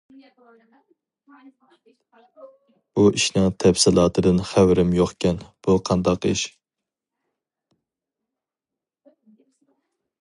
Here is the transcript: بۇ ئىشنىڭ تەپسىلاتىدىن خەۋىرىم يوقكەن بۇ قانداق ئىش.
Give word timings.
بۇ 2.99 3.05
ئىشنىڭ 3.19 3.45
تەپسىلاتىدىن 3.65 4.41
خەۋىرىم 4.53 4.95
يوقكەن 5.01 5.39
بۇ 5.69 5.77
قانداق 5.91 6.29
ئىش. 6.31 6.49